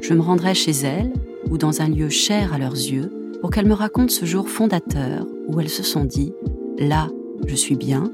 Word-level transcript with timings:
Je 0.00 0.14
me 0.14 0.20
rendrai 0.20 0.54
chez 0.54 0.72
elles 0.72 1.12
ou 1.50 1.58
dans 1.58 1.82
un 1.82 1.88
lieu 1.88 2.08
cher 2.08 2.54
à 2.54 2.58
leurs 2.58 2.74
yeux 2.74 3.12
pour 3.40 3.50
qu'elles 3.50 3.66
me 3.68 3.74
racontent 3.74 4.12
ce 4.12 4.24
jour 4.24 4.48
fondateur 4.48 5.26
où 5.48 5.60
elles 5.60 5.68
se 5.68 5.82
sont 5.82 6.04
dit⁇ 6.04 6.32
Là, 6.88 7.08
je 7.46 7.54
suis 7.54 7.76
bien, 7.76 8.10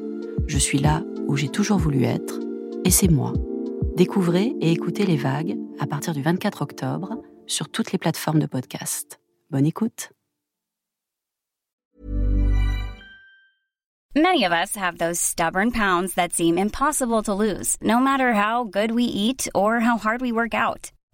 je 0.47 0.59
suis 0.59 0.78
là 0.78 1.03
où 1.28 1.37
j'ai 1.37 1.48
toujours 1.48 1.78
voulu 1.78 2.05
être, 2.05 2.41
et 2.84 2.91
c'est 2.91 3.11
moi. 3.11 3.33
Découvrez 3.97 4.55
et 4.61 4.73
écoutez 4.73 5.06
les 5.06 5.17
vagues 5.17 5.56
à 5.78 5.87
partir 5.87 6.12
du 6.12 6.23
24 6.23 6.62
octobre 6.62 7.23
sur 7.47 7.69
toutes 7.69 7.93
les 7.93 7.98
plateformes 7.98 8.41
de 8.41 8.47
podcast. 8.47 9.21
Bonne 9.50 9.67
écoute. 9.67 10.11
Many 14.17 14.45
of 14.47 14.53
us 14.53 14.75
have 14.77 14.97
those 14.98 15.21
stubborn 15.21 15.73
pounds 15.73 16.15
that 16.15 16.33
seem 16.33 16.56
impossible 16.56 17.23
to 17.25 17.34
lose, 17.34 17.77
no 17.83 18.00
matter 18.00 18.33
how 18.33 18.65
good 18.65 18.93
we 18.93 19.05
eat 19.05 19.47
or 19.55 19.81
how 19.81 19.98
hard 19.98 20.23
we 20.23 20.33
work 20.33 20.55
out. 20.55 20.91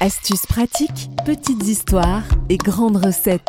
Astuces 0.00 0.46
pratiques, 0.46 1.08
petites 1.24 1.66
histoires 1.66 2.24
et 2.48 2.58
grandes 2.58 2.96
recettes. 2.96 3.48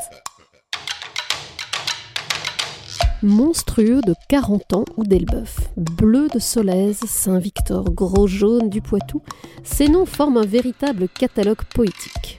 monstrueux 3.24 4.02
de 4.02 4.14
40 4.30 4.73
ans 4.73 4.86
ou 4.98 5.04
d'Elbeuf, 5.04 5.72
bleu 5.78 6.28
de 6.28 6.38
Solèze, 6.38 7.00
Saint-Victor, 7.00 7.86
gros 7.86 8.28
jaune 8.28 8.70
du 8.70 8.82
Poitou, 8.82 9.23
ces 9.64 9.88
noms 9.88 10.05
forment 10.05 10.38
un 10.38 10.45
véritable 10.45 11.10
catalogue 11.10 11.64
poétique. 11.73 12.38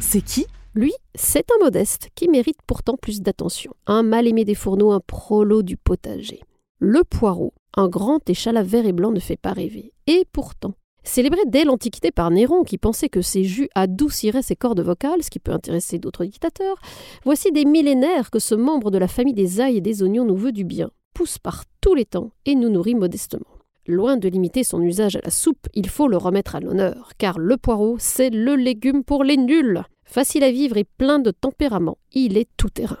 C'est 0.00 0.20
qui? 0.20 0.46
Lui, 0.74 0.92
c'est 1.14 1.46
un 1.50 1.64
modeste 1.64 2.10
qui 2.14 2.28
mérite 2.28 2.58
pourtant 2.66 2.98
plus 3.00 3.22
d'attention. 3.22 3.72
Un 3.86 4.02
mal 4.02 4.28
aimé 4.28 4.44
des 4.44 4.54
fourneaux, 4.54 4.92
un 4.92 5.00
prolo 5.00 5.62
du 5.62 5.78
potager. 5.78 6.42
Le 6.78 7.04
poireau, 7.04 7.54
un 7.74 7.88
grand 7.88 8.28
échalas 8.28 8.62
vert 8.62 8.84
et 8.84 8.92
blanc 8.92 9.10
ne 9.10 9.20
fait 9.20 9.38
pas 9.38 9.52
rêver. 9.52 9.94
Et 10.06 10.26
pourtant, 10.32 10.74
Célébré 11.04 11.40
dès 11.46 11.64
l'Antiquité 11.64 12.12
par 12.12 12.30
Néron, 12.30 12.62
qui 12.62 12.78
pensait 12.78 13.08
que 13.08 13.22
ses 13.22 13.44
jus 13.44 13.68
adouciraient 13.74 14.42
ses 14.42 14.56
cordes 14.56 14.80
vocales, 14.80 15.22
ce 15.22 15.30
qui 15.30 15.40
peut 15.40 15.52
intéresser 15.52 15.98
d'autres 15.98 16.24
dictateurs, 16.24 16.76
voici 17.24 17.50
des 17.50 17.64
millénaires 17.64 18.30
que 18.30 18.38
ce 18.38 18.54
membre 18.54 18.90
de 18.90 18.98
la 18.98 19.08
famille 19.08 19.34
des 19.34 19.60
ails 19.60 19.76
et 19.76 19.80
des 19.80 20.02
oignons 20.02 20.24
nous 20.24 20.36
veut 20.36 20.52
du 20.52 20.64
bien, 20.64 20.90
pousse 21.12 21.38
par 21.38 21.64
tous 21.80 21.94
les 21.94 22.04
temps 22.04 22.30
et 22.46 22.54
nous 22.54 22.68
nourrit 22.68 22.94
modestement. 22.94 23.46
Loin 23.86 24.16
de 24.16 24.28
limiter 24.28 24.62
son 24.62 24.80
usage 24.80 25.16
à 25.16 25.20
la 25.24 25.30
soupe, 25.30 25.66
il 25.74 25.88
faut 25.88 26.06
le 26.06 26.16
remettre 26.16 26.54
à 26.54 26.60
l'honneur, 26.60 27.12
car 27.18 27.40
le 27.40 27.56
poireau, 27.56 27.96
c'est 27.98 28.30
le 28.30 28.54
légume 28.54 29.02
pour 29.02 29.24
les 29.24 29.36
nuls. 29.36 29.82
Facile 30.04 30.44
à 30.44 30.52
vivre 30.52 30.76
et 30.76 30.84
plein 30.84 31.18
de 31.18 31.32
tempérament, 31.32 31.98
il 32.12 32.36
est 32.36 32.48
tout 32.56 32.70
terrain. 32.70 32.98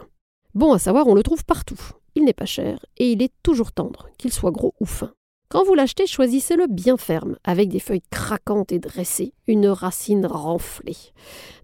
Bon 0.54 0.72
à 0.72 0.80
savoir, 0.80 1.06
on 1.06 1.14
le 1.14 1.22
trouve 1.22 1.44
partout. 1.44 1.78
Il 2.16 2.24
n'est 2.24 2.32
pas 2.32 2.46
cher 2.46 2.84
et 2.96 3.12
il 3.12 3.22
est 3.22 3.32
toujours 3.44 3.70
tendre, 3.70 4.08
qu'il 4.18 4.32
soit 4.32 4.50
gros 4.50 4.74
ou 4.80 4.86
fin. 4.86 5.12
Quand 5.52 5.64
vous 5.64 5.74
l'achetez, 5.74 6.06
choisissez-le 6.06 6.66
bien 6.66 6.96
ferme, 6.96 7.36
avec 7.44 7.68
des 7.68 7.78
feuilles 7.78 8.00
craquantes 8.10 8.72
et 8.72 8.78
dressées, 8.78 9.34
une 9.46 9.66
racine 9.66 10.24
renflée. 10.24 10.96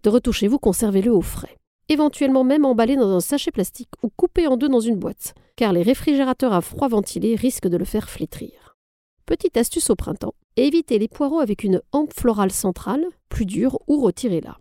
De 0.03 0.10
retour 0.10 0.34
chez 0.34 0.47
vous, 0.47 0.59
conservez-le 0.59 1.10
au 1.10 1.22
frais. 1.22 1.56
Éventuellement 1.88 2.44
même 2.44 2.66
emballé 2.66 2.97
dans 2.97 3.09
un 3.09 3.21
sachet 3.21 3.50
plastique 3.50 3.88
ou 4.03 4.10
coupé 4.10 4.47
en 4.47 4.59
deux 4.59 4.69
dans 4.69 4.81
une 4.81 4.98
boîte, 4.98 5.32
car 5.56 5.72
les 5.72 5.81
réfrigérateurs 5.81 6.53
à 6.53 6.60
froid 6.60 6.88
ventilé 6.88 7.34
risquent 7.34 7.69
de 7.69 7.78
le 7.78 7.87
faire 7.87 8.10
flétrir. 8.10 8.77
Petite 9.25 9.56
astuce 9.56 9.88
au 9.88 9.97
printemps, 9.97 10.34
évitez 10.56 10.98
les 10.98 11.09
poireaux 11.09 11.41
avec 11.41 11.65
une 11.65 11.81
hampe 11.93 12.12
florale 12.12 12.53
centrale, 12.53 13.06
plus 13.31 13.47
dure, 13.47 13.78
ou 13.87 14.03
retirez-la. 14.03 14.59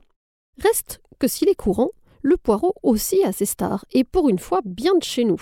Reste 0.64 1.02
que 1.20 1.28
s'il 1.28 1.50
est 1.50 1.56
courant, 1.56 1.90
le 2.22 2.38
poireau 2.38 2.76
aussi 2.82 3.22
a 3.26 3.34
ses 3.34 3.46
stars, 3.46 3.84
et 3.92 4.06
pour 4.06 4.30
une 4.30 4.40
fois 4.40 4.62
bien 4.64 4.96
de 4.96 5.04
chez 5.04 5.26
nous 5.26 5.42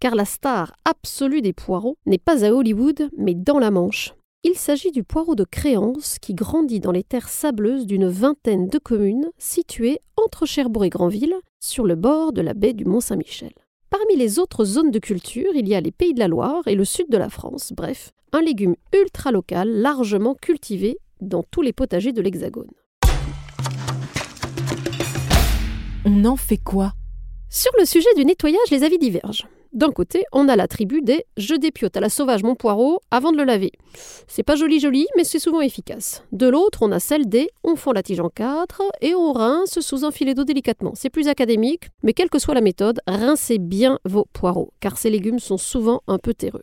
car 0.00 0.14
la 0.14 0.24
star 0.24 0.74
absolue 0.84 1.42
des 1.42 1.52
poireaux 1.52 1.96
n'est 2.06 2.18
pas 2.18 2.44
à 2.44 2.50
Hollywood, 2.50 3.08
mais 3.16 3.34
dans 3.34 3.58
la 3.58 3.70
Manche. 3.70 4.14
Il 4.42 4.56
s'agit 4.56 4.90
du 4.90 5.04
poireau 5.04 5.34
de 5.34 5.44
Créance 5.44 6.18
qui 6.18 6.34
grandit 6.34 6.80
dans 6.80 6.92
les 6.92 7.02
terres 7.02 7.30
sableuses 7.30 7.86
d'une 7.86 8.08
vingtaine 8.08 8.68
de 8.68 8.78
communes 8.78 9.30
situées 9.38 10.00
entre 10.16 10.44
Cherbourg 10.44 10.84
et 10.84 10.90
Granville, 10.90 11.34
sur 11.60 11.86
le 11.86 11.94
bord 11.94 12.32
de 12.32 12.42
la 12.42 12.52
baie 12.52 12.74
du 12.74 12.84
Mont-Saint-Michel. 12.84 13.52
Parmi 13.88 14.16
les 14.16 14.38
autres 14.38 14.64
zones 14.64 14.90
de 14.90 14.98
culture, 14.98 15.52
il 15.54 15.66
y 15.66 15.74
a 15.74 15.80
les 15.80 15.92
Pays 15.92 16.12
de 16.12 16.18
la 16.18 16.28
Loire 16.28 16.66
et 16.66 16.74
le 16.74 16.84
sud 16.84 17.06
de 17.08 17.16
la 17.16 17.30
France, 17.30 17.72
bref, 17.74 18.10
un 18.32 18.42
légume 18.42 18.74
ultra 18.92 19.30
local 19.30 19.70
largement 19.70 20.34
cultivé 20.34 20.98
dans 21.20 21.42
tous 21.42 21.62
les 21.62 21.72
potagers 21.72 22.12
de 22.12 22.20
l'Hexagone. 22.20 22.70
On 26.04 26.24
en 26.26 26.36
fait 26.36 26.58
quoi? 26.58 26.92
Sur 27.48 27.72
le 27.78 27.86
sujet 27.86 28.12
du 28.16 28.24
nettoyage, 28.24 28.70
les 28.70 28.82
avis 28.82 28.98
divergent. 28.98 29.46
D'un 29.74 29.90
côté, 29.90 30.22
on 30.30 30.48
a 30.48 30.54
la 30.54 30.68
tribu 30.68 31.02
des 31.02 31.24
je 31.36 31.56
dépiote 31.56 31.96
à 31.96 32.00
la 32.00 32.08
sauvage 32.08 32.44
mon 32.44 32.54
poireau 32.54 33.00
avant 33.10 33.32
de 33.32 33.36
le 33.36 33.42
laver. 33.42 33.72
C'est 34.28 34.44
pas 34.44 34.54
joli 34.54 34.78
joli, 34.78 35.08
mais 35.16 35.24
c'est 35.24 35.40
souvent 35.40 35.60
efficace. 35.60 36.22
De 36.30 36.46
l'autre, 36.46 36.78
on 36.82 36.92
a 36.92 37.00
celle 37.00 37.28
des 37.28 37.50
on 37.64 37.74
fend 37.74 37.90
la 37.90 38.04
tige 38.04 38.20
en 38.20 38.28
quatre 38.28 38.82
et 39.00 39.16
on 39.16 39.32
rince 39.32 39.80
sous 39.80 40.04
un 40.04 40.12
filet 40.12 40.34
d'eau 40.34 40.44
délicatement. 40.44 40.92
C'est 40.94 41.10
plus 41.10 41.26
académique, 41.26 41.88
mais 42.04 42.12
quelle 42.12 42.30
que 42.30 42.38
soit 42.38 42.54
la 42.54 42.60
méthode, 42.60 43.00
rincez 43.08 43.58
bien 43.58 43.98
vos 44.04 44.26
poireaux, 44.32 44.72
car 44.78 44.96
ces 44.96 45.10
légumes 45.10 45.40
sont 45.40 45.58
souvent 45.58 46.02
un 46.06 46.18
peu 46.18 46.34
terreux. 46.34 46.62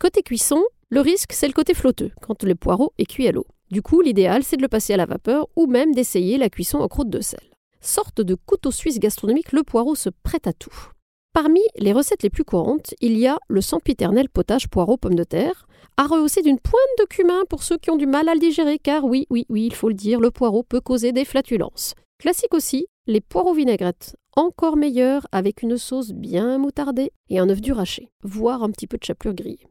Côté 0.00 0.22
cuisson, 0.22 0.64
le 0.88 1.02
risque, 1.02 1.34
c'est 1.34 1.48
le 1.48 1.52
côté 1.52 1.74
flotteux, 1.74 2.12
quand 2.22 2.44
le 2.44 2.54
poireau 2.54 2.94
est 2.96 3.04
cuit 3.04 3.28
à 3.28 3.32
l'eau. 3.32 3.46
Du 3.70 3.82
coup, 3.82 4.00
l'idéal, 4.00 4.42
c'est 4.42 4.56
de 4.56 4.62
le 4.62 4.68
passer 4.68 4.94
à 4.94 4.96
la 4.96 5.06
vapeur 5.06 5.48
ou 5.54 5.66
même 5.66 5.94
d'essayer 5.94 6.38
la 6.38 6.48
cuisson 6.48 6.78
en 6.78 6.88
croûte 6.88 7.10
de 7.10 7.20
sel. 7.20 7.44
Sorte 7.82 8.22
de 8.22 8.34
couteau 8.34 8.70
suisse 8.70 8.98
gastronomique, 8.98 9.52
le 9.52 9.64
poireau 9.64 9.94
se 9.94 10.08
prête 10.08 10.46
à 10.46 10.54
tout. 10.54 10.92
Parmi 11.32 11.62
les 11.78 11.94
recettes 11.94 12.22
les 12.22 12.28
plus 12.28 12.44
courantes, 12.44 12.94
il 13.00 13.16
y 13.16 13.26
a 13.26 13.38
le 13.48 13.62
sempiternel 13.62 14.28
potage 14.28 14.68
poireau 14.68 14.98
pomme 14.98 15.14
de 15.14 15.24
terre, 15.24 15.66
à 15.96 16.06
rehausser 16.06 16.42
d'une 16.42 16.58
pointe 16.58 16.98
de 16.98 17.06
cumin 17.06 17.44
pour 17.48 17.62
ceux 17.62 17.78
qui 17.78 17.90
ont 17.90 17.96
du 17.96 18.06
mal 18.06 18.28
à 18.28 18.34
le 18.34 18.40
digérer, 18.40 18.78
car 18.78 19.04
oui, 19.04 19.26
oui, 19.30 19.46
oui, 19.48 19.64
il 19.64 19.74
faut 19.74 19.88
le 19.88 19.94
dire, 19.94 20.20
le 20.20 20.30
poireau 20.30 20.62
peut 20.62 20.82
causer 20.82 21.12
des 21.12 21.24
flatulences. 21.24 21.94
Classique 22.18 22.52
aussi, 22.52 22.86
les 23.06 23.22
poireaux 23.22 23.54
vinaigrettes, 23.54 24.14
encore 24.36 24.76
meilleurs 24.76 25.26
avec 25.32 25.62
une 25.62 25.78
sauce 25.78 26.12
bien 26.12 26.58
moutardée 26.58 27.12
et 27.30 27.38
un 27.38 27.48
œuf 27.48 27.62
dur 27.62 27.80
haché, 27.80 28.10
voire 28.22 28.62
un 28.62 28.70
petit 28.70 28.86
peu 28.86 28.98
de 28.98 29.04
chapelure 29.04 29.34
grillée. 29.34 29.66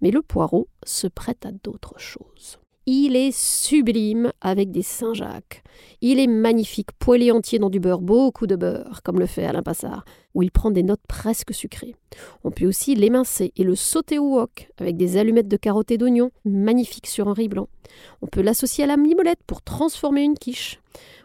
Mais 0.00 0.12
le 0.12 0.22
poireau 0.22 0.68
se 0.86 1.08
prête 1.08 1.44
à 1.44 1.50
d'autres 1.50 1.98
choses. 1.98 2.59
Il 2.92 3.14
est 3.14 3.30
sublime 3.30 4.32
avec 4.40 4.72
des 4.72 4.82
Saint-Jacques. 4.82 5.62
Il 6.00 6.18
est 6.18 6.26
magnifique, 6.26 6.90
poêlé 6.98 7.30
entier 7.30 7.60
dans 7.60 7.70
du 7.70 7.78
beurre, 7.78 8.00
beaucoup 8.00 8.48
de 8.48 8.56
beurre, 8.56 9.02
comme 9.04 9.20
le 9.20 9.26
fait 9.26 9.44
Alain 9.44 9.62
Passard, 9.62 10.04
où 10.34 10.42
il 10.42 10.50
prend 10.50 10.72
des 10.72 10.82
notes 10.82 11.06
presque 11.06 11.54
sucrées. 11.54 11.94
On 12.42 12.50
peut 12.50 12.66
aussi 12.66 12.96
l'émincer 12.96 13.52
et 13.56 13.62
le 13.62 13.76
sauter 13.76 14.18
au 14.18 14.34
wok 14.34 14.72
avec 14.78 14.96
des 14.96 15.18
allumettes 15.18 15.46
de 15.46 15.56
carottes 15.56 15.92
et 15.92 15.98
d'oignons, 15.98 16.32
magnifique 16.44 17.06
sur 17.06 17.28
un 17.28 17.32
riz 17.32 17.46
blanc. 17.46 17.68
On 18.22 18.26
peut 18.26 18.42
l'associer 18.42 18.82
à 18.82 18.88
la 18.88 18.96
mimolette 18.96 19.44
pour 19.46 19.62
transformer 19.62 20.24
une 20.24 20.36
quiche. 20.36 20.80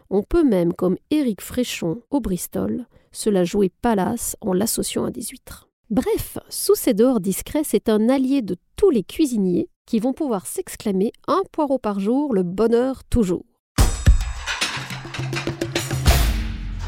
On 0.08 0.22
peut 0.22 0.44
même, 0.44 0.72
comme 0.72 0.96
Éric 1.10 1.40
Fréchon 1.40 2.00
au 2.12 2.20
Bristol, 2.20 2.86
se 3.10 3.28
la 3.28 3.42
jouer 3.42 3.72
palace 3.82 4.36
en 4.40 4.52
l'associant 4.52 5.04
à 5.04 5.10
des 5.10 5.22
huîtres. 5.22 5.68
Bref, 5.90 6.38
sous 6.48 6.76
ces 6.76 6.94
dehors 6.94 7.18
discrets, 7.18 7.64
c'est 7.64 7.88
un 7.88 8.08
allié 8.08 8.40
de 8.40 8.54
tous 8.76 8.90
les 8.90 9.02
cuisiniers 9.02 9.68
qui 9.86 10.00
vont 10.00 10.12
pouvoir 10.12 10.46
s'exclamer 10.46 11.12
un 11.28 11.42
poireau 11.52 11.78
par 11.78 12.00
jour, 12.00 12.34
le 12.34 12.42
bonheur 12.42 13.04
toujours. 13.04 13.46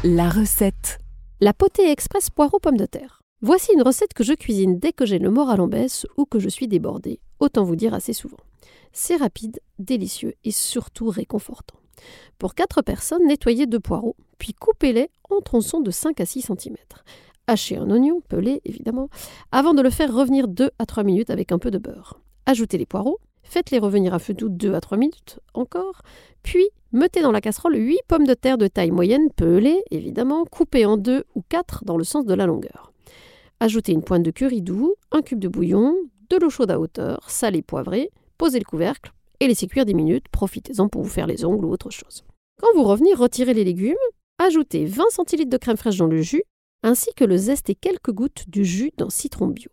La 0.03 0.29
recette. 0.29 0.99
La 1.41 1.53
potée 1.53 1.89
express 1.89 2.29
poireau 2.29 2.59
pomme 2.59 2.77
de 2.77 2.85
terre. 2.85 3.21
Voici 3.41 3.71
une 3.73 3.81
recette 3.81 4.13
que 4.13 4.25
je 4.25 4.33
cuisine 4.33 4.77
dès 4.77 4.91
que 4.91 5.05
j'ai 5.05 5.17
le 5.17 5.31
moral 5.31 5.61
en 5.61 5.67
baisse 5.67 6.05
ou 6.17 6.25
que 6.25 6.39
je 6.39 6.49
suis 6.49 6.67
débordée, 6.67 7.21
autant 7.39 7.63
vous 7.63 7.77
dire 7.77 7.93
assez 7.93 8.11
souvent. 8.11 8.37
C'est 8.91 9.15
rapide, 9.15 9.61
délicieux 9.77 10.33
et 10.43 10.51
surtout 10.51 11.09
réconfortant. 11.09 11.79
Pour 12.37 12.53
4 12.53 12.81
personnes, 12.81 13.25
nettoyez 13.25 13.65
deux 13.65 13.79
poireaux, 13.79 14.17
puis 14.37 14.53
coupez-les 14.53 15.09
en 15.29 15.39
tronçons 15.39 15.79
de 15.79 15.91
5 15.91 16.19
à 16.19 16.25
6 16.25 16.41
cm. 16.41 16.75
Hachez 17.47 17.77
un 17.77 17.89
oignon, 17.89 18.21
pelé 18.27 18.61
évidemment, 18.65 19.09
avant 19.51 19.73
de 19.73 19.81
le 19.81 19.89
faire 19.89 20.13
revenir 20.13 20.47
2 20.47 20.69
à 20.77 20.85
3 20.85 21.03
minutes 21.03 21.29
avec 21.29 21.51
un 21.51 21.59
peu 21.59 21.71
de 21.71 21.77
beurre. 21.77 22.19
Ajoutez 22.49 22.79
les 22.79 22.87
poireaux, 22.87 23.19
faites-les 23.43 23.77
revenir 23.77 24.15
à 24.15 24.17
feu 24.17 24.33
doux 24.33 24.49
2 24.49 24.73
à 24.73 24.81
3 24.81 24.97
minutes 24.97 25.39
encore, 25.53 26.01
puis 26.41 26.67
mettez 26.91 27.21
dans 27.21 27.31
la 27.31 27.41
casserole 27.41 27.75
8 27.75 27.99
pommes 28.07 28.25
de 28.25 28.33
terre 28.33 28.57
de 28.57 28.65
taille 28.65 28.89
moyenne, 28.89 29.29
pelées 29.35 29.83
évidemment, 29.91 30.45
coupées 30.45 30.87
en 30.87 30.97
2 30.97 31.25
ou 31.35 31.43
4 31.47 31.85
dans 31.85 31.95
le 31.95 32.03
sens 32.03 32.25
de 32.25 32.33
la 32.33 32.47
longueur. 32.47 32.91
Ajoutez 33.59 33.91
une 33.91 34.01
pointe 34.01 34.23
de 34.23 34.31
curry 34.31 34.63
doux, 34.63 34.95
un 35.11 35.21
cube 35.21 35.37
de 35.37 35.47
bouillon, 35.47 35.95
de 36.31 36.37
l'eau 36.37 36.49
chaude 36.49 36.71
à 36.71 36.79
hauteur, 36.79 37.29
salée 37.29 37.61
poivrée, 37.61 38.09
posez 38.39 38.57
le 38.57 38.65
couvercle 38.65 39.11
et 39.41 39.47
laissez 39.47 39.67
cuire 39.67 39.85
10 39.85 39.93
minutes, 39.93 40.25
profitez-en 40.31 40.89
pour 40.89 41.03
vous 41.03 41.09
faire 41.09 41.27
les 41.27 41.45
ongles 41.45 41.65
ou 41.65 41.71
autre 41.71 41.91
chose. 41.91 42.23
Quand 42.59 42.73
vous 42.73 42.83
revenez, 42.83 43.13
retirez 43.13 43.53
les 43.53 43.63
légumes, 43.63 43.93
ajoutez 44.39 44.85
20 44.85 45.03
cl 45.27 45.47
de 45.47 45.57
crème 45.57 45.77
fraîche 45.77 45.97
dans 45.97 46.07
le 46.07 46.23
jus, 46.23 46.45
ainsi 46.81 47.13
que 47.15 47.25
le 47.25 47.37
zeste 47.37 47.69
et 47.69 47.75
quelques 47.75 48.11
gouttes 48.11 48.45
du 48.47 48.65
jus 48.65 48.89
d'un 48.97 49.11
citron 49.11 49.49
bio. 49.49 49.69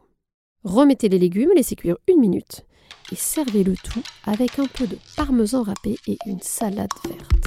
Remettez 0.66 1.08
les 1.08 1.20
légumes, 1.20 1.52
laissez 1.54 1.76
cuire 1.76 1.96
une 2.08 2.18
minute 2.18 2.65
et 3.12 3.16
servez 3.16 3.64
le 3.64 3.76
tout 3.76 4.02
avec 4.24 4.58
un 4.58 4.66
peu 4.66 4.86
de 4.86 4.98
parmesan 5.16 5.62
râpé 5.62 5.98
et 6.06 6.18
une 6.26 6.40
salade 6.40 6.90
verte. 7.08 7.46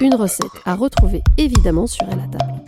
Une 0.00 0.14
recette 0.14 0.46
à 0.64 0.74
retrouver 0.74 1.22
évidemment 1.36 1.86
sur 1.86 2.06
la 2.06 2.16
table. 2.16 2.62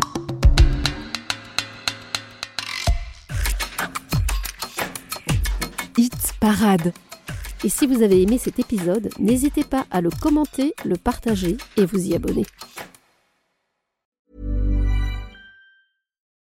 Hit 5.97 6.35
parade. 6.41 6.93
Et 7.63 7.69
si 7.69 7.87
vous 7.87 8.03
avez 8.03 8.23
aimé 8.23 8.39
cet 8.39 8.59
épisode, 8.59 9.11
n'hésitez 9.19 9.65
pas 9.65 9.85
à 9.91 10.01
le 10.01 10.09
commenter, 10.11 10.75
le 10.85 10.97
partager 10.97 11.59
et 11.77 11.85
vous 11.85 12.07
y 12.07 12.15
abonner. 12.15 12.47